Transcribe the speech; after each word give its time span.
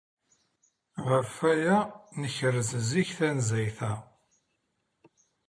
Ɣef 1.07 1.31
waya 1.39 1.77
ay 1.87 2.17
nekreɣ 2.21 2.63
zik 2.89 3.09
tanezzayt-a. 3.17 3.91